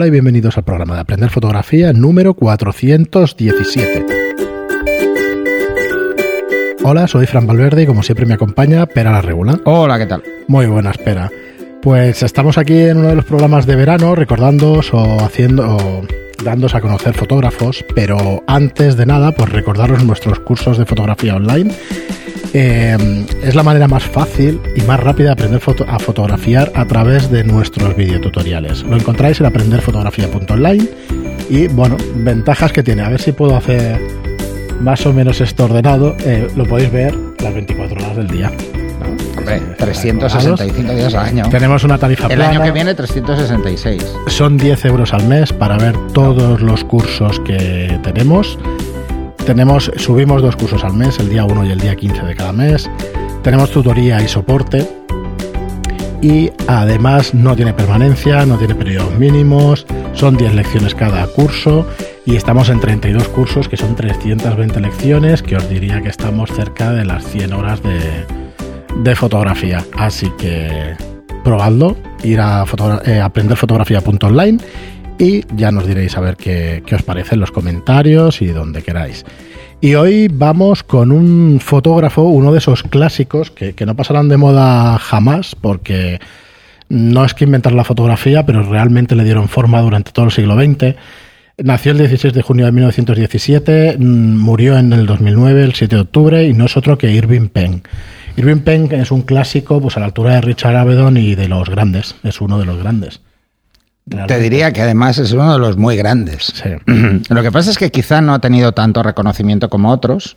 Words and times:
Hola 0.00 0.08
y 0.08 0.12
bienvenidos 0.12 0.56
al 0.56 0.64
programa 0.64 0.94
de 0.94 1.00
Aprender 1.02 1.28
Fotografía 1.28 1.92
número 1.92 2.32
417. 2.32 4.06
Hola, 6.82 7.06
soy 7.06 7.26
Fran 7.26 7.46
Valverde 7.46 7.82
y 7.82 7.86
como 7.86 8.02
siempre 8.02 8.24
me 8.24 8.32
acompaña 8.32 8.86
Pera 8.86 9.12
la 9.12 9.20
Regula. 9.20 9.60
Hola, 9.66 9.98
¿qué 9.98 10.06
tal? 10.06 10.22
Muy 10.48 10.64
buenas, 10.64 10.96
Pera. 10.96 11.30
Pues 11.82 12.22
estamos 12.22 12.56
aquí 12.56 12.78
en 12.78 12.96
uno 12.96 13.08
de 13.08 13.16
los 13.16 13.26
programas 13.26 13.66
de 13.66 13.76
verano 13.76 14.14
recordándoos 14.14 14.94
o 14.94 15.20
haciendo 15.22 15.76
o 15.76 16.06
dándos 16.42 16.74
a 16.74 16.80
conocer 16.80 17.12
fotógrafos, 17.12 17.84
pero 17.94 18.42
antes 18.46 18.96
de 18.96 19.04
nada, 19.04 19.32
pues 19.32 19.50
recordaros 19.50 20.02
nuestros 20.02 20.40
cursos 20.40 20.78
de 20.78 20.86
fotografía 20.86 21.36
online 21.36 21.74
eh, 22.52 23.26
es 23.42 23.54
la 23.54 23.62
manera 23.62 23.88
más 23.88 24.04
fácil 24.04 24.60
y 24.76 24.80
más 24.82 25.00
rápida 25.00 25.26
de 25.26 25.32
aprender 25.32 25.60
a 25.86 25.98
fotografiar 25.98 26.72
a 26.74 26.84
través 26.84 27.30
de 27.30 27.44
nuestros 27.44 27.96
videotutoriales. 27.96 28.82
Lo 28.82 28.96
encontráis 28.96 29.40
en 29.40 29.46
aprenderfotografía.online 29.46 30.88
y 31.48 31.68
bueno, 31.68 31.96
ventajas 32.16 32.72
que 32.72 32.82
tiene. 32.82 33.02
A 33.02 33.08
ver 33.08 33.20
si 33.20 33.32
puedo 33.32 33.56
hacer 33.56 34.00
más 34.80 35.04
o 35.06 35.12
menos 35.12 35.40
esto 35.40 35.64
ordenado. 35.64 36.16
Eh, 36.24 36.48
lo 36.56 36.64
podéis 36.64 36.90
ver 36.90 37.14
las 37.40 37.54
24 37.54 37.96
horas 38.00 38.16
del 38.16 38.28
día. 38.28 38.52
Hombre, 39.36 39.60
365 39.78 40.92
días 40.92 41.14
al 41.14 41.26
año. 41.26 41.48
Tenemos 41.50 41.84
una 41.84 41.98
tarifa 41.98 42.26
El 42.26 42.42
año 42.42 42.62
que 42.62 42.70
viene 42.72 42.94
366. 42.94 44.16
Son 44.26 44.56
10 44.56 44.84
euros 44.86 45.14
al 45.14 45.26
mes 45.26 45.52
para 45.52 45.78
ver 45.78 45.96
todos 46.12 46.60
los 46.60 46.84
cursos 46.84 47.40
que 47.40 47.98
tenemos 48.02 48.58
tenemos, 49.46 49.90
subimos 49.96 50.42
dos 50.42 50.56
cursos 50.56 50.84
al 50.84 50.94
mes, 50.94 51.18
el 51.18 51.28
día 51.28 51.44
1 51.44 51.66
y 51.66 51.70
el 51.70 51.80
día 51.80 51.96
15 51.96 52.22
de 52.24 52.34
cada 52.34 52.52
mes. 52.52 52.90
Tenemos 53.42 53.70
tutoría 53.70 54.20
y 54.22 54.28
soporte. 54.28 54.86
Y 56.22 56.50
además 56.66 57.32
no 57.32 57.56
tiene 57.56 57.72
permanencia, 57.72 58.44
no 58.44 58.58
tiene 58.58 58.74
periodos 58.74 59.18
mínimos, 59.18 59.86
son 60.12 60.36
10 60.36 60.54
lecciones 60.54 60.94
cada 60.94 61.26
curso 61.28 61.86
y 62.26 62.36
estamos 62.36 62.68
en 62.68 62.78
32 62.78 63.28
cursos 63.28 63.68
que 63.68 63.78
son 63.78 63.96
320 63.96 64.80
lecciones, 64.80 65.42
que 65.42 65.56
os 65.56 65.68
diría 65.70 66.02
que 66.02 66.10
estamos 66.10 66.50
cerca 66.52 66.92
de 66.92 67.06
las 67.06 67.24
100 67.24 67.52
horas 67.54 67.80
de, 67.82 69.16
fotografía. 69.16 69.82
Así 69.96 70.30
que 70.36 70.94
probadlo, 71.42 71.96
ir 72.22 72.40
a 72.40 72.64
eh, 73.06 73.20
aprenderfotografía.online 73.20 74.58
y 75.20 75.44
ya 75.54 75.70
nos 75.70 75.86
diréis 75.86 76.16
a 76.16 76.20
ver 76.20 76.36
qué, 76.36 76.82
os 76.92 77.02
parece 77.02 77.34
en 77.34 77.40
los 77.40 77.52
comentarios 77.52 78.40
y 78.40 78.46
donde 78.46 78.82
queráis. 78.82 79.26
Y 79.82 79.94
hoy 79.94 80.28
vamos 80.32 80.82
con 80.82 81.12
un 81.12 81.60
fotógrafo, 81.60 82.22
uno 82.22 82.52
de 82.52 82.58
esos 82.58 82.82
clásicos 82.82 83.50
que, 83.50 83.74
no 83.84 83.94
pasarán 83.94 84.28
de 84.28 84.38
moda 84.38 84.98
jamás, 84.98 85.54
porque 85.54 86.20
no 86.88 87.24
es 87.24 87.34
que 87.34 87.44
inventar 87.44 87.72
la 87.72 87.84
fotografía, 87.84 88.46
pero 88.46 88.62
realmente 88.62 89.14
le 89.14 89.24
dieron 89.24 89.48
forma 89.48 89.82
durante 89.82 90.10
todo 90.10 90.24
el 90.24 90.30
siglo 90.32 90.54
XX. 90.54 90.96
Nació 91.58 91.92
el 91.92 91.98
16 91.98 92.32
de 92.32 92.40
junio 92.40 92.64
de 92.64 92.72
1917, 92.72 93.96
mm, 93.98 94.38
murió 94.38 94.78
en 94.78 94.94
el 94.94 95.04
2009, 95.04 95.64
el 95.64 95.74
7 95.74 95.96
de 95.96 96.00
octubre, 96.00 96.48
y 96.48 96.54
no 96.54 96.64
es 96.64 96.78
otro 96.78 96.96
que 96.96 97.12
Irving 97.12 97.48
Penn. 97.48 97.82
Irving 98.38 98.60
Penn 98.60 98.88
es 98.92 99.10
un 99.10 99.20
clásico 99.20 99.82
pues, 99.82 99.98
a 99.98 100.00
la 100.00 100.06
altura 100.06 100.36
de 100.36 100.40
Richard 100.40 100.76
Avedon 100.76 101.18
y 101.18 101.34
de 101.34 101.48
los 101.48 101.68
grandes, 101.68 102.16
es 102.22 102.40
uno 102.40 102.58
de 102.58 102.64
los 102.64 102.78
grandes. 102.78 103.20
Te 104.26 104.40
diría 104.40 104.72
que 104.72 104.82
además 104.82 105.18
es 105.18 105.32
uno 105.32 105.52
de 105.52 105.58
los 105.58 105.76
muy 105.76 105.96
grandes. 105.96 106.52
Lo 107.30 107.42
que 107.42 107.52
pasa 107.52 107.70
es 107.70 107.78
que 107.78 107.90
quizá 107.90 108.20
no 108.20 108.34
ha 108.34 108.40
tenido 108.40 108.72
tanto 108.72 109.02
reconocimiento 109.02 109.70
como 109.70 109.90
otros 109.90 110.36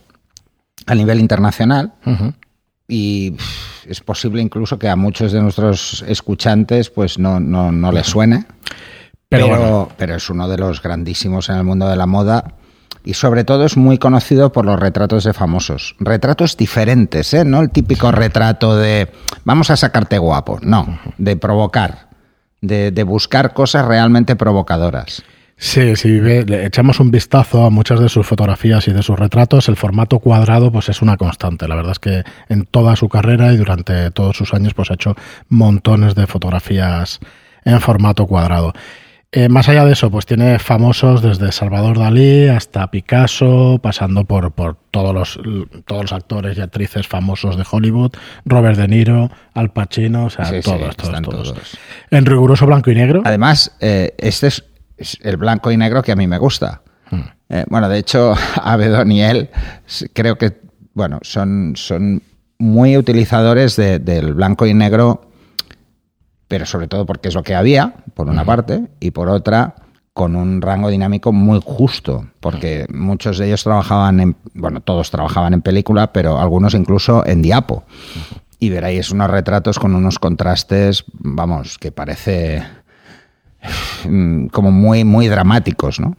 a 0.86 0.94
nivel 0.94 1.18
internacional. 1.18 1.92
Y 2.86 3.34
es 3.86 4.00
posible 4.00 4.42
incluso 4.42 4.78
que 4.78 4.88
a 4.88 4.96
muchos 4.96 5.32
de 5.32 5.40
nuestros 5.40 6.04
escuchantes 6.06 6.90
pues 6.90 7.18
no, 7.18 7.40
no, 7.40 7.72
no 7.72 7.90
les 7.90 8.06
suene. 8.06 8.46
Pero, 9.28 9.88
pero, 9.96 10.14
es 10.14 10.30
uno 10.30 10.48
de 10.48 10.58
los 10.58 10.80
grandísimos 10.80 11.48
en 11.48 11.56
el 11.56 11.64
mundo 11.64 11.88
de 11.88 11.96
la 11.96 12.06
moda 12.06 12.54
y 13.04 13.14
sobre 13.14 13.42
todo 13.42 13.64
es 13.64 13.76
muy 13.76 13.98
conocido 13.98 14.52
por 14.52 14.64
los 14.64 14.78
retratos 14.78 15.24
de 15.24 15.32
famosos. 15.32 15.96
Retratos 15.98 16.56
diferentes, 16.56 17.34
¿eh? 17.34 17.44
No 17.44 17.60
el 17.60 17.70
típico 17.70 18.12
retrato 18.12 18.76
de 18.76 19.10
vamos 19.44 19.70
a 19.70 19.76
sacarte 19.76 20.18
guapo, 20.18 20.60
no, 20.62 21.00
de 21.18 21.36
provocar 21.36 22.13
de, 22.66 23.04
buscar 23.04 23.52
cosas 23.52 23.86
realmente 23.86 24.36
provocadoras. 24.36 25.22
Sí, 25.56 25.94
si 25.94 26.20
le 26.20 26.66
echamos 26.66 26.98
un 26.98 27.12
vistazo 27.12 27.64
a 27.64 27.70
muchas 27.70 28.00
de 28.00 28.08
sus 28.08 28.26
fotografías 28.26 28.88
y 28.88 28.92
de 28.92 29.02
sus 29.02 29.16
retratos, 29.16 29.68
el 29.68 29.76
formato 29.76 30.18
cuadrado 30.18 30.72
pues 30.72 30.88
es 30.88 31.00
una 31.00 31.16
constante. 31.16 31.68
La 31.68 31.76
verdad 31.76 31.92
es 31.92 32.00
que 32.00 32.24
en 32.48 32.64
toda 32.64 32.96
su 32.96 33.08
carrera 33.08 33.52
y 33.52 33.56
durante 33.56 34.10
todos 34.10 34.36
sus 34.36 34.52
años 34.52 34.74
pues 34.74 34.90
ha 34.90 34.94
hecho 34.94 35.14
montones 35.48 36.16
de 36.16 36.26
fotografías 36.26 37.20
en 37.64 37.80
formato 37.80 38.26
cuadrado. 38.26 38.72
Eh, 39.36 39.48
más 39.48 39.68
allá 39.68 39.84
de 39.84 39.94
eso, 39.94 40.12
pues 40.12 40.26
tiene 40.26 40.60
famosos 40.60 41.20
desde 41.20 41.50
Salvador 41.50 41.98
Dalí 41.98 42.46
hasta 42.46 42.88
Picasso, 42.92 43.80
pasando 43.82 44.24
por, 44.24 44.52
por 44.52 44.76
todos, 44.92 45.12
los, 45.12 45.40
todos 45.86 46.02
los 46.02 46.12
actores 46.12 46.56
y 46.56 46.60
actrices 46.60 47.08
famosos 47.08 47.56
de 47.56 47.64
Hollywood, 47.68 48.12
Robert 48.44 48.78
De 48.78 48.86
Niro, 48.86 49.32
Al 49.54 49.72
Pacino, 49.72 50.26
o 50.26 50.30
sea, 50.30 50.60
todos, 50.60 50.96
todos, 50.96 51.22
todos, 51.22 51.78
En 52.12 52.26
riguroso 52.26 52.64
blanco 52.64 52.92
y 52.92 52.94
negro. 52.94 53.22
Además, 53.24 53.76
eh, 53.80 54.14
este 54.18 54.46
es, 54.46 54.62
el 55.20 55.36
blanco 55.36 55.72
y 55.72 55.76
negro 55.76 56.00
que 56.04 56.12
a 56.12 56.16
mí 56.16 56.28
me 56.28 56.38
gusta. 56.38 56.82
Hmm. 57.10 57.22
Eh, 57.48 57.64
bueno, 57.68 57.88
de 57.88 57.98
hecho, 57.98 58.36
Abedón 58.62 59.10
y 59.10 59.20
él 59.20 59.50
creo 60.12 60.38
que, 60.38 60.60
bueno, 60.92 61.18
son, 61.22 61.72
son 61.74 62.22
muy 62.58 62.96
utilizadores 62.96 63.74
del 63.74 64.32
blanco 64.34 64.64
y 64.64 64.74
negro 64.74 65.23
pero 66.54 66.66
sobre 66.66 66.86
todo 66.86 67.04
porque 67.04 67.26
es 67.26 67.34
lo 67.34 67.42
que 67.42 67.56
había, 67.56 67.94
por 68.14 68.28
una 68.28 68.44
parte, 68.44 68.84
y 69.00 69.10
por 69.10 69.28
otra, 69.28 69.74
con 70.12 70.36
un 70.36 70.62
rango 70.62 70.88
dinámico 70.88 71.32
muy 71.32 71.60
justo, 71.60 72.28
porque 72.38 72.86
muchos 72.94 73.38
de 73.38 73.46
ellos 73.48 73.64
trabajaban 73.64 74.20
en, 74.20 74.36
bueno, 74.52 74.80
todos 74.80 75.10
trabajaban 75.10 75.52
en 75.52 75.62
película, 75.62 76.12
pero 76.12 76.38
algunos 76.38 76.74
incluso 76.74 77.26
en 77.26 77.42
diapo. 77.42 77.82
Y 78.60 78.70
veréis 78.70 79.10
unos 79.10 79.30
retratos 79.30 79.80
con 79.80 79.96
unos 79.96 80.20
contrastes, 80.20 81.02
vamos, 81.12 81.76
que 81.76 81.90
parece 81.90 82.62
mm, 84.08 84.46
como 84.46 84.70
muy, 84.70 85.02
muy 85.02 85.26
dramáticos, 85.26 85.98
¿no? 85.98 86.16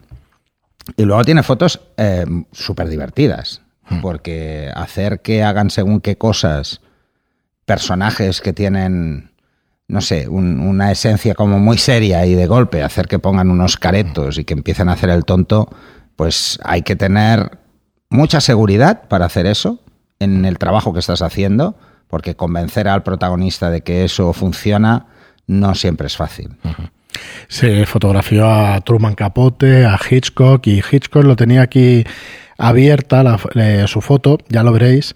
Y 0.97 1.03
luego 1.03 1.24
tiene 1.24 1.44
fotos 1.44 1.79
eh, 1.95 2.25
súper 2.51 2.90
divertidas, 2.90 3.62
porque 4.01 4.69
hacer 4.75 5.22
que 5.22 5.44
hagan 5.44 5.69
según 5.69 6.01
qué 6.01 6.18
cosas 6.18 6.81
personajes 7.63 8.41
que 8.41 8.51
tienen 8.51 9.31
no 9.88 10.01
sé, 10.01 10.28
una 10.28 10.91
esencia 10.91 11.35
como 11.35 11.59
muy 11.59 11.78
seria 11.78 12.25
y 12.25 12.34
de 12.34 12.47
golpe 12.47 12.81
hacer 12.81 13.07
que 13.07 13.19
pongan 13.19 13.51
unos 13.51 13.78
caretos 13.78 14.38
y 14.38 14.44
que 14.44 14.53
empiecen 14.53 14.90
a 14.90 14.94
hacer 14.94 15.09
el 15.09 15.25
tonto, 15.25 15.69
pues 16.16 16.59
hay 16.63 16.81
que 16.81 16.96
tener 16.96 17.59
mucha 18.09 18.41
seguridad 18.41 19.07
para 19.07 19.25
hacer 19.25 19.45
eso 19.45 19.79
en 20.19 20.45
el 20.45 20.57
trabajo 20.57 20.94
que 20.94 21.00
estás 21.00 21.22
haciendo, 21.22 21.78
porque 22.07 22.35
convencer 22.35 22.88
al 22.88 23.03
protagonista 23.03 23.69
de 23.69 23.81
que 23.81 24.03
eso 24.06 24.34
funciona 24.34 25.07
no 25.45 25.75
siempre 25.75 26.07
es 26.07 26.18
fácil. 26.18 26.50
Se 27.47 27.85
fotografió 27.85 28.50
a 28.50 28.81
Truman 28.81 29.16
Capote, 29.16 29.85
a 29.85 30.00
Hitchcock, 30.09 30.66
y 30.68 30.81
Hitchcock 30.90 31.24
lo 31.24 31.35
tenía 31.35 31.62
aquí 31.62 32.03
abierta 32.57 33.38
su 33.88 34.01
foto, 34.01 34.40
ya 34.50 34.63
lo 34.63 34.72
veréis 34.72 35.13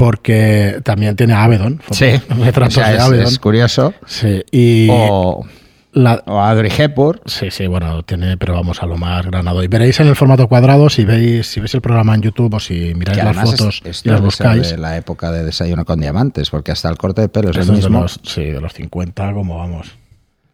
porque 0.00 0.80
también 0.82 1.14
tiene 1.14 1.34
Avedon. 1.34 1.82
Sí, 1.90 2.06
es, 2.06 3.38
curioso. 3.38 3.92
Sí, 4.06 4.42
y... 4.50 4.88
O... 4.90 5.46
La, 5.92 6.22
o 6.26 6.38
Audrey 6.38 6.70
Hepburn. 6.74 7.20
Sí, 7.26 7.50
sí, 7.50 7.66
bueno, 7.66 8.04
tiene, 8.04 8.36
pero 8.36 8.54
vamos 8.54 8.80
a 8.80 8.86
lo 8.86 8.96
más 8.96 9.26
granado. 9.26 9.62
Y 9.62 9.66
veréis 9.66 9.98
en 9.98 10.06
el 10.06 10.14
formato 10.14 10.46
cuadrado, 10.46 10.88
si 10.88 11.04
veis, 11.04 11.48
si 11.48 11.58
veis 11.58 11.74
el 11.74 11.80
programa 11.80 12.14
en 12.14 12.22
YouTube 12.22 12.54
o 12.54 12.60
si 12.60 12.94
miráis 12.94 13.24
las 13.24 13.36
fotos 13.36 13.82
y 13.84 14.08
las 14.08 14.20
buscáis. 14.20 14.70
de 14.70 14.78
la 14.78 14.96
época 14.96 15.32
de 15.32 15.44
desayuno 15.44 15.84
con 15.84 16.00
diamantes, 16.00 16.48
porque 16.48 16.70
hasta 16.70 16.88
el 16.88 16.96
corte 16.96 17.22
de 17.22 17.28
pelo 17.28 17.50
es 17.50 17.56
el 17.56 17.72
mismo. 17.72 18.06
sí, 18.08 18.44
de 18.44 18.60
los 18.60 18.72
50, 18.72 19.32
como 19.32 19.58
vamos. 19.58 19.88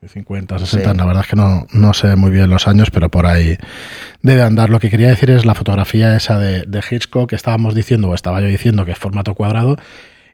50, 0.07 0.59
60, 0.59 0.95
la 0.95 1.05
verdad 1.05 1.23
es 1.25 1.31
que 1.31 1.37
no, 1.37 1.67
no, 1.73 1.95
sé 1.95 2.17
muy 2.17 2.31
bien 2.31 2.51
los 2.51 2.69
años, 2.69 2.91
pero 2.91 3.11
por 3.11 3.27
ahí 3.27 3.57
debe 4.23 4.43
andar. 4.43 4.71
Lo 4.71 4.79
que 4.79 4.91
quería 4.91 5.09
decir 5.09 5.31
es 5.31 5.45
la 5.45 5.55
fotografía 5.55 6.17
esa 6.17 6.39
de, 6.39 6.63
de 6.63 6.83
Hitchcock 6.89 7.31
que 7.31 7.37
estábamos 7.37 7.75
diciendo, 7.75 8.09
o 8.09 8.15
estaba 8.15 8.41
yo 8.41 8.47
diciendo 8.47 8.85
que 8.85 8.93
es 8.93 8.99
formato 8.99 9.35
cuadrado, 9.35 9.77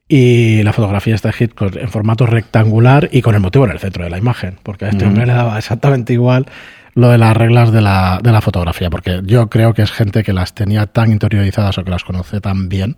y 0.08 0.62
la 0.62 0.72
fotografía 0.72 1.14
está 1.14 1.31
de 1.31 1.37
Hitchcock 1.38 1.76
en 1.76 1.88
formato 1.88 2.26
rectangular 2.26 3.08
y 3.12 3.22
con 3.22 3.34
el 3.34 3.40
motivo 3.40 3.64
en 3.64 3.70
el 3.70 3.78
centro 3.78 4.04
de 4.04 4.10
la 4.10 4.19
imagen, 4.19 4.58
porque 4.62 4.84
a 4.84 4.88
este 4.90 5.06
hombre 5.06 5.26
le 5.26 5.32
daba 5.32 5.56
exactamente 5.56 6.12
igual 6.12 6.46
lo 6.94 7.08
de 7.08 7.19
las 7.19 7.34
reglas 7.34 7.72
de 7.72 7.81
la, 7.81 8.20
de 8.22 8.32
la 8.32 8.42
fotografía, 8.42 8.90
porque 8.90 9.22
yo 9.25 9.48
creo 9.48 9.72
que 9.72 9.82
es 9.82 9.90
gente 9.90 10.22
que 10.22 10.32
las 10.32 10.54
tenía 10.54 10.87
tan 10.87 11.10
interiorizadas 11.10 11.78
o 11.78 11.84
que 11.84 11.90
las 11.90 12.04
conoce 12.04 12.40
tan 12.40 12.69
bien 12.69 12.96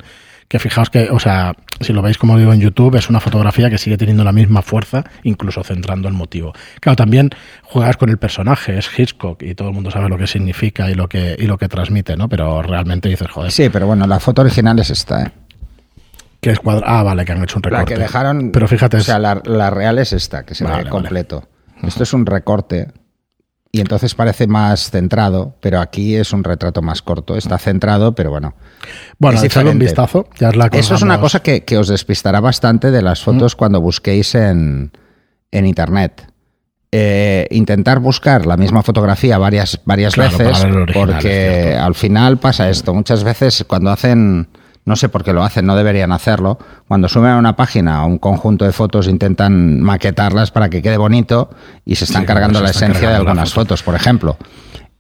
que 0.49 0.59
fijaos 0.59 0.91
que, 0.91 1.11
o 1.11 1.19
sea, 1.19 1.55
si 1.81 1.93
lo 1.93 2.03
veis 2.03 2.19
como 2.19 2.39
digo 2.39 2.53
en 2.53 2.61
YouTube, 2.61 2.97
es 2.97 3.09
una 3.09 3.21
fotografía 3.21 3.71
que 3.71 3.79
sigue 3.79 3.97
teniendo 3.97 4.25
la 4.25 4.33
misma 4.33 4.63
fuerza, 4.63 5.05
incluso 5.23 5.65
centrando 5.65 6.09
el 6.09 6.15
motivo. 6.15 6.53
Claro, 6.81 6.97
también 6.97 7.31
juegas 7.63 7.97
con 7.97 8.11
el 8.11 8.19
personaje, 8.19 8.79
es 8.79 8.89
Hitchcock 8.97 9.43
y 9.43 9.55
todo 9.55 9.69
el 9.69 9.75
mundo 9.75 9.91
sabe 9.91 10.09
lo 10.09 10.19
que 10.19 10.27
significa 10.27 10.91
y 10.91 10.95
lo 10.95 11.09
que, 11.09 11.37
y 11.39 11.47
lo 11.47 11.59
que 11.59 11.69
transmite, 11.69 12.17
¿no? 12.17 12.29
Pero 12.29 12.63
realmente 12.63 13.09
dices, 13.09 13.29
joder. 13.31 13.51
Sí, 13.51 13.69
pero 13.69 13.87
bueno, 13.87 14.07
la 14.07 14.21
foto 14.21 14.43
original 14.43 14.79
es 14.79 14.91
esta, 14.91 15.23
¿eh? 15.23 15.33
Que 16.41 16.51
es 16.51 16.61
cuadra 16.61 16.85
ah, 16.87 17.03
vale, 17.03 17.25
que 17.25 17.33
han 17.33 17.43
hecho 17.43 17.57
un 17.57 17.63
recorte. 17.63 17.93
La 17.93 17.97
que 17.97 18.03
dejaron. 18.03 18.53
Pero 18.53 18.69
fíjate. 18.69 18.99
O 18.99 19.01
sea, 19.01 19.19
la, 19.19 19.71
real 19.71 19.99
es 19.99 20.13
esta, 20.13 20.45
que 20.45 20.55
se 20.55 20.67
ve 20.67 20.85
completo. 20.91 21.49
Esto 21.83 22.03
es 22.03 22.13
un 22.13 22.27
recorte 22.27 22.89
y 23.75 23.81
entonces 23.81 24.15
parece 24.15 24.47
más 24.47 24.93
centrado, 24.93 25.57
pero 25.61 25.81
aquí 25.81 26.15
es 26.15 26.33
un 26.33 26.45
retrato 26.45 26.81
más 26.81 27.03
corto. 27.03 27.37
Está 27.37 27.59
centrado, 27.59 28.15
pero 28.15 28.31
bueno. 28.31 28.55
Bueno, 29.19 29.43
echarle 29.43 29.73
un 29.73 29.81
vistazo. 29.81 30.29
Ya 30.39 30.53
la 30.53 30.67
Eso 30.67 30.95
es 30.95 31.03
una 31.03 31.19
cosa 31.19 31.43
que, 31.43 31.77
os 31.77 31.89
despistará 31.89 32.39
bastante 32.39 32.93
de 32.93 33.03
las 33.03 33.25
fotos 33.25 33.57
cuando 33.57 33.81
busquéis 33.81 34.37
en, 34.37 34.93
en 35.51 35.67
internet. 35.67 36.25
Eh, 36.93 37.49
intentar 37.51 37.99
buscar 37.99 38.47
la 38.47 38.57
misma 38.57 38.85
fotografía 38.85 39.39
varias, 39.39 39.81
varias 39.85 40.15
veces, 40.15 40.65
porque 40.95 41.77
al 41.77 41.97
final 41.97 42.39
pasa 42.39 42.71
esto. 42.71 42.95
Muchas 42.95 43.25
veces 43.25 43.65
cuando 43.67 43.91
hacen 43.91 44.47
no 44.85 44.97
sé 44.97 45.09
por 45.09 45.25
qué 45.25 45.33
lo 45.33 45.43
hacen, 45.43 45.65
no 45.65 45.77
deberían 45.77 46.13
hacerlo. 46.13 46.59
Cuando 46.87 47.09
suben 47.09 47.31
a 47.31 47.39
una 47.39 47.57
página 47.57 47.97
a 47.97 48.05
un 48.05 48.19
conjunto 48.19 48.65
de 48.65 48.73
fotos 48.73 49.09
intentan 49.09 49.81
maquetarlas 49.81 50.51
para 50.51 50.69
que 50.69 50.83
quede 50.83 50.99
bonito 50.99 51.51
y 51.85 51.97
se 51.97 52.05
están 52.05 52.27
cargando 52.27 52.61
la 52.61 52.71
esencia 52.71 53.09
de 53.09 53.17
algunas 53.17 53.55
fotos. 53.55 53.83
Por 53.83 53.95
ejemplo, 53.95 54.37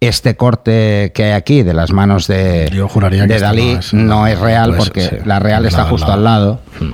este 0.01 0.37
corte 0.37 1.13
que 1.15 1.25
hay 1.25 1.33
aquí 1.33 1.63
de 1.63 1.75
las 1.75 1.93
manos 1.93 2.27
de, 2.27 2.71
de 2.71 3.39
Dalí 3.39 3.79
no 3.93 4.27
es, 4.27 4.39
real 4.39 4.75
porque 4.77 5.23
la 5.25 5.39
real 5.39 5.67
está 5.67 5.85
justo 5.85 6.13
al 6.13 6.25
lado. 6.25 6.61
Hmm. 6.81 6.93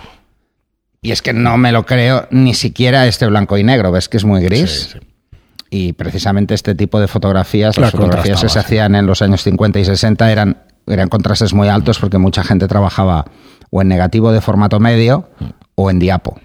Y 1.02 1.12
es 1.12 1.22
que 1.22 1.32
no 1.32 1.56
me 1.56 1.72
lo 1.72 1.86
creo 1.86 2.26
ni 2.30 2.54
siquiera 2.54 3.06
este 3.06 3.26
blanco 3.26 3.56
y 3.56 3.64
negro, 3.64 3.90
ves 3.90 4.08
que 4.08 4.16
es 4.16 4.24
muy 4.24 4.42
gris. 4.42 4.98
Y 5.70 5.92
precisamente 5.92 6.54
este 6.54 6.74
tipo 6.74 7.00
de 7.00 7.06
fotografías, 7.06 7.78
las 7.78 7.92
fotografías 7.92 8.42
que 8.42 8.48
se 8.48 8.58
hacían 8.58 8.96
en 8.96 9.06
los 9.06 9.22
años 9.22 9.42
50 9.44 9.78
y 9.78 9.84
60 9.84 10.32
eran 10.32 10.56
eran 10.90 11.08
contrastes 11.08 11.54
muy 11.54 11.68
altos 11.68 11.98
porque 11.98 12.18
mucha 12.18 12.44
gente 12.44 12.68
trabajaba 12.68 13.24
o 13.70 13.82
en 13.82 13.88
negativo 13.88 14.32
de 14.32 14.40
formato 14.40 14.80
medio 14.80 15.28
o 15.74 15.90
en 15.90 15.98
diapo. 15.98 16.38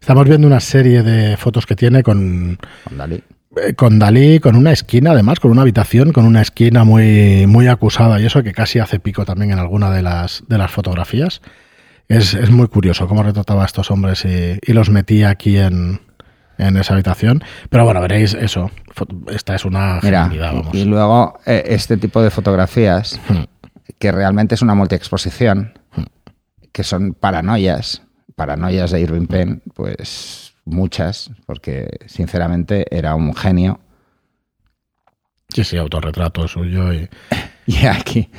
Estamos 0.00 0.28
viendo 0.28 0.46
una 0.46 0.60
serie 0.60 1.02
de 1.02 1.36
fotos 1.36 1.66
que 1.66 1.74
tiene 1.74 2.02
con, 2.02 2.58
con 2.84 2.98
Dalí. 2.98 3.22
Eh, 3.56 3.74
con 3.74 3.98
Dalí, 3.98 4.40
con 4.40 4.56
una 4.56 4.72
esquina 4.72 5.12
además, 5.12 5.40
con 5.40 5.50
una 5.50 5.62
habitación, 5.62 6.12
con 6.12 6.24
una 6.24 6.42
esquina 6.42 6.84
muy, 6.84 7.46
muy 7.46 7.66
acusada 7.66 8.20
y 8.20 8.26
eso 8.26 8.42
que 8.42 8.52
casi 8.52 8.78
hace 8.78 9.00
pico 9.00 9.24
también 9.24 9.52
en 9.52 9.58
alguna 9.58 9.90
de 9.90 10.02
las, 10.02 10.44
de 10.48 10.58
las 10.58 10.70
fotografías. 10.70 11.42
Es, 12.08 12.50
muy 12.50 12.68
curioso 12.68 13.08
cómo 13.08 13.24
retrataba 13.24 13.64
a 13.64 13.66
estos 13.66 13.90
hombres 13.90 14.24
y, 14.24 14.72
los 14.72 14.90
metía 14.90 15.30
aquí 15.30 15.58
en, 15.58 16.00
en 16.56 16.76
esa 16.76 16.94
habitación. 16.94 17.42
Pero 17.68 17.84
bueno, 17.84 18.00
veréis 18.00 18.34
eso. 18.34 18.70
Esta 19.28 19.56
es 19.56 19.64
una 19.64 19.98
Mira, 20.02 20.30
Y 20.72 20.84
luego 20.84 21.40
eh, 21.46 21.64
este 21.66 21.96
tipo 21.96 22.22
de 22.22 22.30
fotografías 22.30 23.18
hmm 23.28 23.55
que 23.98 24.12
realmente 24.12 24.54
es 24.54 24.62
una 24.62 24.74
multiexposición, 24.74 25.78
que 26.72 26.84
son 26.84 27.14
paranoias, 27.14 28.02
paranoias 28.34 28.90
de 28.90 29.00
Irving 29.00 29.26
Penn, 29.26 29.62
pues 29.74 30.54
muchas, 30.64 31.30
porque 31.46 31.88
sinceramente 32.06 32.86
era 32.90 33.14
un 33.14 33.34
genio. 33.34 33.80
Sí, 35.48 35.64
sí, 35.64 35.76
autorretrato 35.76 36.46
suyo. 36.48 36.92
Y, 36.92 37.08
y 37.66 37.86
aquí 37.86 38.30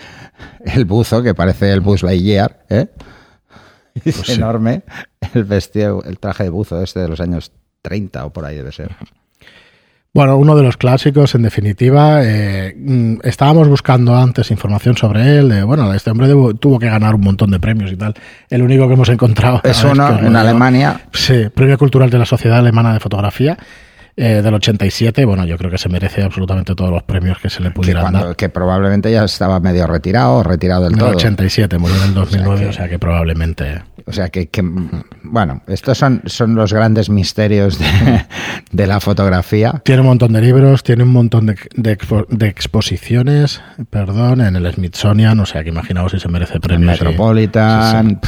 el 0.66 0.86
buzo, 0.86 1.24
que 1.24 1.34
parece 1.34 1.72
el 1.72 1.82
Buzz 1.82 2.04
Lightyear, 2.04 2.66
¿eh? 2.70 2.88
es 4.06 4.18
pues 4.18 4.30
enorme, 4.30 4.84
el 5.34 5.44
vestido, 5.44 6.04
el 6.04 6.20
traje 6.20 6.44
de 6.44 6.50
buzo 6.50 6.82
este 6.82 7.00
de 7.00 7.08
los 7.08 7.20
años 7.20 7.52
30 7.82 8.26
o 8.26 8.34
por 8.34 8.46
ahí 8.46 8.56
debe 8.56 8.72
ser. 8.72 8.96
Bueno, 10.14 10.38
uno 10.38 10.56
de 10.56 10.64
los 10.64 10.78
clásicos, 10.78 11.36
en 11.36 11.44
definitiva. 11.44 12.22
Eh, 12.24 12.76
mm, 12.76 13.20
estábamos 13.24 13.68
buscando 13.68 14.16
antes 14.16 14.50
información 14.50 14.98
sobre 14.98 15.38
él. 15.38 15.66
bueno, 15.66 15.94
este 15.94 16.10
hombre 16.10 16.28
tuvo 16.60 16.80
que 16.80 16.88
ganar 16.88 17.16
un 17.16 17.22
montón 17.22 17.52
de 17.52 17.60
premios 17.60 17.92
y 17.92 17.96
tal. 17.96 18.16
El 18.50 18.64
único 18.64 18.88
que 18.88 18.94
hemos 18.96 19.10
encontrado 19.10 19.62
es 19.64 19.84
uno 19.84 20.20
en 20.20 20.36
Alemania. 20.36 21.02
Sí, 21.14 21.50
Premio 21.54 21.78
Cultural 21.78 22.10
de 22.10 22.18
la 22.18 22.26
Sociedad 22.26 22.58
Alemana 22.58 22.94
de 22.94 23.00
Fotografía. 23.00 23.58
Eh, 24.20 24.42
del 24.42 24.52
87, 24.52 25.26
bueno, 25.26 25.46
yo 25.46 25.60
creo 25.60 25.70
que 25.70 25.78
se 25.78 25.90
merece 25.90 26.24
absolutamente 26.24 26.74
todos 26.74 26.90
los 26.90 27.04
premios 27.04 27.38
que 27.38 27.52
se 27.52 27.62
le 27.62 27.70
pudieran 27.70 28.08
que 28.08 28.20
dar. 28.20 28.36
Que 28.36 28.50
probablemente 28.50 29.12
ya 29.12 29.24
estaba 29.24 29.60
medio 29.60 29.86
retirado 29.86 30.38
o 30.38 30.44
retirado 30.44 30.86
del 30.86 30.98
todo. 30.98 31.10
En 31.10 31.12
el 31.12 31.18
87, 31.18 31.78
murió 31.78 31.98
en 31.98 32.04
el 32.04 32.14
2009, 32.16 32.66
o 32.66 32.74
sea 32.74 32.90
que, 32.90 32.98
probablemente... 32.98 33.84
O 34.08 34.14
sea 34.14 34.30
que, 34.30 34.50
bueno, 35.22 35.62
estos 35.68 36.00
son, 36.00 36.24
son 36.26 36.56
los 36.56 36.74
grandes 36.74 37.12
misterios 37.12 37.78
de, 38.72 38.88
la 38.88 39.00
fotografía. 39.02 39.82
Tiene 39.84 40.02
un 40.02 40.08
montón 40.08 40.34
de 40.34 40.42
libros, 40.42 40.82
tiene 40.82 41.04
un 41.04 41.12
montón 41.12 41.46
de, 41.46 41.58
de, 41.76 42.48
exposiciones, 42.48 43.62
perdón, 43.92 44.42
en 44.42 44.56
el 44.56 44.74
Smithsonian, 44.74 45.40
o 45.42 45.46
sea 45.46 45.64
que 45.64 45.70
imaginaos 45.70 46.14
si 46.14 46.20
se 46.20 46.28
merece 46.30 46.60
premios. 46.60 47.00
Metropolitan 47.00 48.20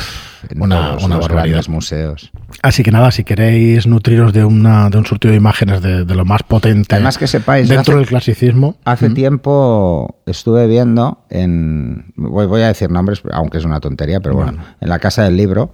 una, 0.56 0.98
una 0.98 1.18
barbaridad. 1.18 1.66
museos. 1.68 2.32
Así 2.62 2.84
que 2.84 2.92
nada, 2.92 3.12
si 3.12 3.24
queréis 3.24 3.88
nutriros 3.88 4.34
de, 4.34 4.46
una, 4.46 4.90
de 4.90 4.98
un 4.98 5.06
surtido 5.06 5.32
de 5.32 5.38
imágenes 5.38 5.82
de, 5.82 6.04
lo 6.06 6.26
más 6.26 6.44
potente 6.44 6.96
Además 6.96 7.18
que 7.18 7.28
sepáis, 7.28 7.70
dentro 7.70 7.98
del 7.98 8.08
clasicismo. 8.08 8.78
Hace 8.86 9.10
tiempo 9.10 10.22
estuve 10.26 10.68
viendo 10.68 11.26
en, 11.30 12.14
voy, 12.16 12.62
a 12.62 12.68
decir 12.68 12.90
nombres, 12.90 13.22
aunque 13.32 13.58
es 13.58 13.66
una 13.66 13.80
tontería, 13.80 14.20
pero 14.20 14.36
bueno, 14.36 14.64
en 14.80 14.90
la 14.90 15.00
Casa 15.00 15.24
del 15.24 15.38
Libro, 15.38 15.72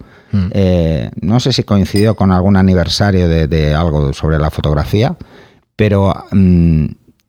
eh, 0.52 1.10
no 1.22 1.40
sé 1.40 1.54
si 1.54 1.64
coincidió 1.64 2.16
con 2.16 2.32
algún 2.32 2.58
aniversario 2.58 3.28
de, 3.28 3.76
algo 3.76 4.14
sobre 4.14 4.40
la 4.40 4.52
fotografía, 4.52 5.16
pero... 5.76 6.14
Mm, 6.32 6.86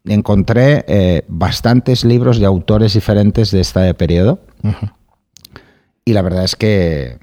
encontré 0.08 0.84
eh, 0.88 1.24
bastantes 1.28 2.04
libros 2.04 2.38
de 2.38 2.46
autores 2.46 2.94
diferentes 2.94 3.50
de 3.50 3.60
este 3.60 3.92
periodo. 3.94 4.40
Y 6.08 6.12
la 6.12 6.22
verdad 6.22 6.44
es 6.44 6.54
que 6.54 7.18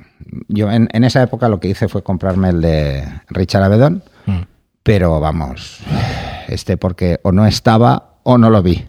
yo 0.50 0.69
en, 0.69 0.89
esa 1.06 1.24
época 1.24 1.47
lo 1.47 1.62
que 1.62 1.69
hice 1.69 1.88
fue 1.88 2.03
comprarme 2.03 2.50
el 2.50 2.62
de 2.62 3.06
Richard 3.30 3.63
Avedon, 3.63 4.03
mm. 4.25 4.41
pero 4.83 5.21
vamos, 5.21 5.80
este 6.50 6.75
porque 6.75 7.21
o 7.24 7.31
no 7.31 7.45
estaba 7.45 8.18
o 8.24 8.38
no 8.38 8.50
lo 8.50 8.62
vi 8.62 8.85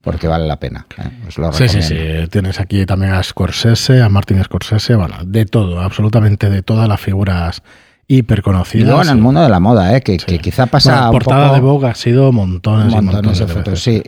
porque 0.00 0.26
vale 0.26 0.48
la 0.48 0.58
pena. 0.58 0.84
¿eh? 0.98 1.10
sí, 1.52 1.68
sí, 1.68 1.82
sí. 1.82 1.96
Tienes 2.28 2.58
aquí 2.58 2.86
también 2.86 3.12
a 3.12 3.22
Scorsese, 3.22 4.02
a 4.02 4.08
Martin 4.08 4.42
Scorsese, 4.42 4.96
bueno, 4.96 5.14
de 5.24 5.46
todo, 5.46 5.80
absolutamente 5.80 6.50
de 6.50 6.62
todas 6.62 6.88
las 6.88 7.00
figuras 7.00 7.62
hiperconocidas. 8.08 8.82
Y 8.82 8.86
luego 8.86 9.02
en 9.02 9.10
el 9.10 9.18
mundo 9.18 9.42
de 9.42 9.48
la 9.48 9.60
moda, 9.60 9.94
¿eh? 9.96 10.00
que, 10.00 10.16
quizá 10.16 10.66
pasa. 10.66 11.02
la 11.02 11.10
portada 11.12 11.54
de 11.54 11.60
Vogue 11.60 11.88
ha 11.88 11.94
sido 11.94 12.32
montones, 12.32 12.92
y 12.92 13.00
montones 13.00 13.38
de, 13.38 13.46
fotos. 13.46 13.80
Sí, 13.80 14.02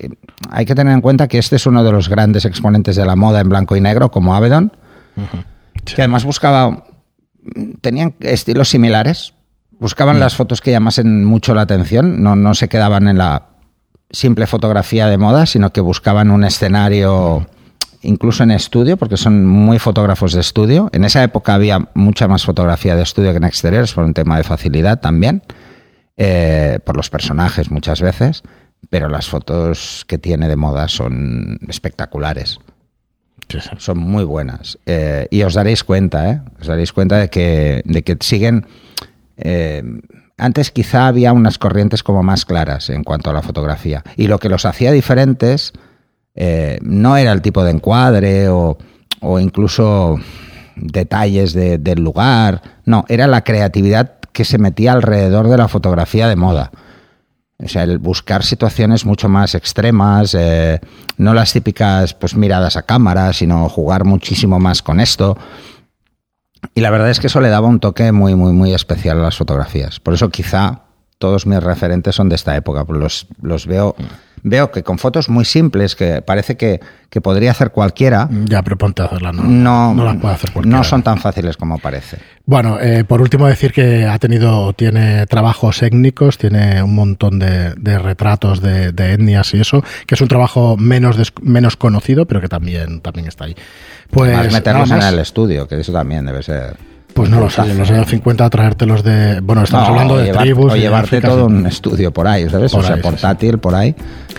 hay 0.51 0.65
que 0.65 0.75
tener 0.75 0.93
en 0.93 1.01
cuenta 1.01 1.29
que 1.29 1.39
este 1.39 1.55
es 1.55 1.67
uno 1.67 1.85
de 1.85 1.93
los 1.93 2.09
grandes 2.09 2.45
exponentes 2.45 2.97
de 2.97 3.05
la 3.05 3.15
moda 3.15 3.41
en 3.41 3.49
blanco 3.49 3.77
y 3.77 3.81
negro, 3.81 4.11
como 4.11 4.35
Avedon, 4.35 4.73
que 5.85 6.03
además 6.03 6.25
buscaba, 6.25 6.85
tenían 7.81 8.15
estilos 8.21 8.69
similares, 8.69 9.35
buscaban 9.79 10.21
las 10.21 10.37
fotos 10.37 10.61
que 10.61 10.71
llamasen 10.71 11.25
mucho 11.25 11.55
la 11.55 11.63
atención, 11.63 12.23
no, 12.23 12.37
no 12.37 12.55
se 12.55 12.69
quedaban 12.69 13.09
en 13.09 13.19
la 13.19 13.49
simple 14.11 14.47
fotografía 14.47 15.07
de 15.07 15.19
moda, 15.19 15.47
sino 15.47 15.73
que 15.73 15.81
buscaban 15.81 16.31
un 16.31 16.45
escenario 16.45 17.47
incluso 18.03 18.43
en 18.43 18.51
estudio, 18.51 18.97
porque 18.97 19.17
son 19.17 19.47
muy 19.47 19.79
fotógrafos 19.79 20.33
de 20.33 20.41
estudio. 20.41 20.91
En 20.93 21.05
esa 21.05 21.23
época 21.23 21.55
había 21.55 21.89
mucha 21.95 22.29
más 22.29 22.45
fotografía 22.45 22.97
de 22.97 23.03
estudio 23.03 23.31
que 23.31 23.37
en 23.39 23.45
exteriores, 23.45 23.93
por 23.93 24.05
un 24.05 24.15
tema 24.15 24.37
de 24.37 24.45
facilidad 24.45 25.01
también, 25.01 25.43
eh, 26.17 26.79
por 26.85 26.97
los 26.97 27.11
personajes 27.11 27.71
muchas 27.71 28.01
veces, 28.01 28.43
pero 28.91 29.09
las 29.09 29.29
fotos 29.29 30.05
que 30.07 30.19
tiene 30.19 30.49
de 30.49 30.57
moda 30.57 30.89
son 30.89 31.59
espectaculares. 31.69 32.59
Son 33.79 33.99
muy 33.99 34.25
buenas. 34.25 34.79
Eh, 34.87 35.27
y 35.31 35.43
os 35.43 35.55
daréis 35.55 35.85
cuenta, 35.85 36.31
¿eh? 36.31 36.41
Os 36.61 36.67
daréis 36.67 36.93
cuenta 36.93 37.19
de 37.19 37.29
que, 37.29 37.83
de 37.85 38.03
que 38.03 38.17
siguen... 38.21 38.67
Eh, 39.37 39.83
antes 40.39 40.71
quizá 40.71 41.07
había 41.07 41.33
unas 41.33 41.59
corrientes 41.59 42.03
como 42.03 42.23
más 42.23 42.45
claras 42.45 42.91
en 42.91 43.05
cuanto 43.05 43.31
a 43.31 43.33
la 43.33 43.43
fotografía. 43.43 44.03
Y 44.17 44.27
lo 44.27 44.39
que 44.39 44.49
los 44.49 44.65
hacía 44.65 44.91
diferentes 44.91 45.73
eh, 46.35 46.79
no 46.83 47.17
era 47.17 47.33
el 47.33 47.43
tipo 47.43 47.63
de 47.63 47.71
encuadre 47.71 48.49
o, 48.49 48.77
incluso 49.41 50.19
detalles 50.75 51.53
del 51.53 52.01
lugar. 52.03 52.61
No, 52.85 53.05
era 53.09 53.29
la 53.29 53.45
creatividad 53.45 54.15
que 54.33 54.45
se 54.45 54.59
metía 54.59 54.93
alrededor 54.93 55.49
de 55.49 55.59
la 55.59 55.69
fotografía 55.69 56.27
de 56.27 56.35
moda. 56.35 56.73
O 57.63 57.69
sea, 57.69 57.85
el 57.85 57.99
buscar 57.99 58.43
situaciones 58.43 59.05
mucho 59.05 59.29
más 59.29 59.55
extremas, 59.55 60.35
eh, 60.39 60.81
no 61.17 61.35
las 61.35 61.53
típicas 61.53 62.15
pues 62.15 62.35
miradas 62.35 62.77
a 62.77 62.83
cámara, 62.83 63.33
sino 63.33 63.69
jugar 63.69 64.05
muchísimo 64.05 64.59
más 64.59 64.83
con 64.83 65.01
esto. 65.01 65.37
Y 66.75 66.81
la 66.81 66.91
verdad 66.91 67.11
es 67.11 67.21
que 67.21 67.27
eso 67.27 67.41
le 67.41 67.49
daba 67.49 67.69
un 67.69 67.81
toque 67.81 68.13
muy, 68.13 68.35
muy, 68.35 68.53
muy 68.53 68.73
especial 68.75 69.21
a 69.21 69.23
las 69.23 69.37
fotografías. 69.37 70.01
Por 70.01 70.15
eso 70.15 70.31
quizá 70.31 70.83
todos 71.19 71.47
mis 71.47 71.63
referentes 71.63 72.15
son 72.15 72.29
de 72.29 72.35
esta 72.35 72.57
época, 72.57 72.85
los, 72.89 73.27
los 73.41 73.67
veo 73.67 73.95
veo 74.43 74.71
que 74.71 74.83
con 74.83 74.99
fotos 74.99 75.29
muy 75.29 75.45
simples, 75.45 75.95
que 75.95 76.23
parece 76.23 76.57
que, 76.57 76.81
podría 77.23 77.51
hacer 77.51 77.71
cualquiera. 77.71 78.29
Ya, 78.47 78.63
pero 78.63 78.79
ponte 78.79 79.03
a 79.03 79.07
hacerla, 79.07 79.33
no. 79.33 79.95
No, 79.95 80.05
las 80.05 80.17
puede 80.17 80.35
hacer 80.35 80.53
cualquiera. 80.53 80.79
No 80.79 80.85
son 80.85 81.03
tan 81.03 81.19
fáciles 81.19 81.57
como 81.57 81.79
parece. 81.79 82.19
Bueno, 82.47 82.81
eh, 82.81 83.05
por 83.05 83.21
último 83.21 83.47
decir 83.47 83.73
que 83.73 84.07
ha 84.07 84.19
tenido, 84.19 84.73
tiene 84.73 85.27
trabajos 85.27 85.83
étnicos, 85.83 86.39
tiene 86.39 86.83
un 86.83 86.95
montón 86.95 87.39
de, 87.39 87.99
retratos 87.99 88.61
de, 88.61 88.89
etnias 89.13 89.55
y 89.55 89.61
eso, 89.61 89.85
que 90.07 90.15
es 90.15 90.21
un 90.21 90.29
trabajo 90.29 90.77
menos, 90.77 91.17
menos 91.43 91.77
conocido, 91.77 92.27
pero 92.27 92.41
que 92.41 92.49
también, 92.49 93.01
también 93.01 93.29
está 93.29 93.45
ahí. 93.45 93.55
Pues. 94.11 94.53
meterlos 94.53 94.91
en 94.91 95.03
el 95.03 95.19
estudio, 95.19 95.69
que 95.69 95.79
eso 95.81 95.93
también 95.93 96.27
debe 96.27 96.43
ser. 96.43 96.77
Pues 97.15 97.29
no 97.29 97.41
lo 97.41 97.51
sé, 97.51 97.63
en 97.63 97.77
los 97.79 97.91
años 97.91 98.09
50 98.09 98.49
traértelos 98.49 99.03
de... 99.05 99.41
Bueno, 99.41 99.65
estamos 99.65 99.87
No, 99.89 99.93
hablando 99.95 100.17
de 100.17 100.25
llevar- 100.27 100.43
tribus. 100.45 100.73
O 100.73 100.77
llevarte 100.77 101.21
todo 101.21 101.47
sí. 101.47 101.53
un 101.55 101.67
estudio 101.67 102.11
por 102.13 102.27
ahí, 102.27 102.49
¿sabes? 102.49 102.73
Por 102.73 102.81
o 102.81 102.83
sea, 102.85 102.95
ahí, 102.95 103.03
sí, 103.03 103.09
portátil 103.09 103.59
por 103.59 103.75
ahí, 103.75 103.95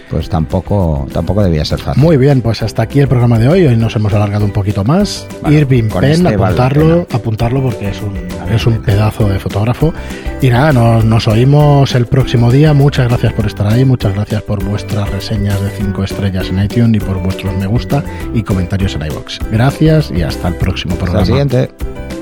pues 0.09 0.27
tampoco, 0.27 1.07
tampoco 1.13 1.43
debía 1.43 1.63
ser 1.65 1.79
fácil. 1.79 2.01
Muy 2.01 2.17
bien, 2.17 2.41
pues 2.41 2.63
hasta 2.63 2.81
aquí 2.81 2.99
el 2.99 3.07
programa 3.07 3.37
de 3.37 3.47
hoy. 3.47 3.65
Hoy 3.67 3.75
nos 3.75 3.95
hemos 3.95 4.11
alargado 4.13 4.43
un 4.45 4.51
poquito 4.51 4.83
más. 4.83 5.27
Bueno, 5.41 5.55
Irving 5.57 5.89
Penn, 5.89 6.03
este 6.05 6.23
vale 6.23 6.37
la 6.37 6.45
apuntarlo, 6.65 7.07
apuntarlo 7.13 7.61
porque 7.61 7.89
es 7.89 8.01
un, 8.01 8.17
es 8.53 8.65
un 8.65 8.81
pedazo 8.81 9.29
de 9.29 9.37
fotógrafo. 9.39 9.93
Y 10.41 10.49
nada, 10.49 10.73
nos, 10.73 11.05
nos 11.05 11.27
oímos 11.27 11.93
el 11.93 12.07
próximo 12.07 12.51
día. 12.51 12.73
Muchas 12.73 13.07
gracias 13.07 13.33
por 13.33 13.45
estar 13.45 13.67
ahí, 13.67 13.85
muchas 13.85 14.15
gracias 14.15 14.41
por 14.41 14.63
vuestras 14.63 15.09
reseñas 15.11 15.61
de 15.61 15.69
5 15.69 16.03
estrellas 16.03 16.49
en 16.49 16.63
iTunes 16.63 17.01
y 17.01 17.05
por 17.05 17.21
vuestros 17.21 17.55
me 17.55 17.67
gusta 17.67 18.03
y 18.33 18.41
comentarios 18.41 18.95
en 18.95 19.05
iBox. 19.05 19.39
Gracias 19.51 20.11
y 20.11 20.23
hasta 20.23 20.47
el 20.47 20.55
próximo 20.55 20.93
Hasta 20.93 21.05
programa. 21.05 21.21
el 21.21 21.27
siguiente. 21.27 22.12